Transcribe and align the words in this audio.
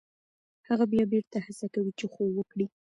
هغه 0.67 0.85
بیا 0.91 1.03
بېرته 1.11 1.37
هڅه 1.45 1.65
کوي 1.73 1.91
چې 1.99 2.05
خوب 2.11 2.29
وکړي. 2.35 2.65